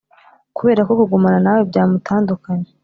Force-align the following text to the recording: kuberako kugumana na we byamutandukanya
kuberako 0.55 0.91
kugumana 0.99 1.39
na 1.43 1.51
we 1.55 1.61
byamutandukanya 1.69 2.69